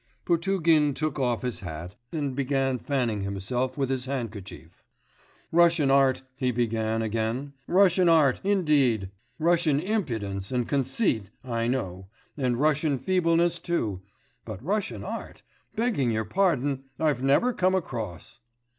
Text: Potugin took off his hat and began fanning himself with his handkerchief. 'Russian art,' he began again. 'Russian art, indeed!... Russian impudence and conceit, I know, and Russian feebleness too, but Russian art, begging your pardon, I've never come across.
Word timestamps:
Potugin 0.25 0.95
took 0.95 1.19
off 1.19 1.43
his 1.43 1.59
hat 1.59 1.95
and 2.11 2.35
began 2.35 2.79
fanning 2.79 3.21
himself 3.21 3.77
with 3.77 3.91
his 3.91 4.05
handkerchief. 4.05 4.83
'Russian 5.51 5.91
art,' 5.91 6.23
he 6.37 6.49
began 6.51 7.03
again. 7.03 7.53
'Russian 7.67 8.09
art, 8.09 8.41
indeed!... 8.43 9.11
Russian 9.37 9.79
impudence 9.79 10.51
and 10.51 10.67
conceit, 10.67 11.29
I 11.43 11.67
know, 11.67 12.07
and 12.35 12.57
Russian 12.57 12.97
feebleness 12.97 13.59
too, 13.59 14.01
but 14.43 14.63
Russian 14.63 15.03
art, 15.03 15.43
begging 15.75 16.09
your 16.09 16.25
pardon, 16.25 16.85
I've 16.97 17.21
never 17.21 17.53
come 17.53 17.75
across. 17.75 18.39